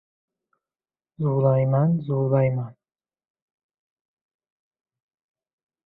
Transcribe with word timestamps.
—Zuvlamayman! 1.21 1.89
Zuvlamayman! 2.05 2.73